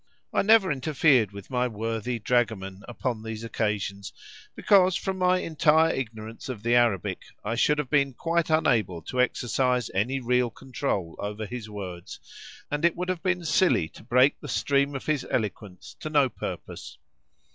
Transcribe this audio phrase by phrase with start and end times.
[0.33, 4.11] I never interfered with my worthy dragoman upon these occasions,
[4.55, 9.21] because from my entire ignorance of the Arabic I should have been quite unable to
[9.21, 12.19] exercise any real control over his words,
[12.71, 16.29] and it would have been silly to break the stream of his eloquence to no
[16.29, 16.97] purpose.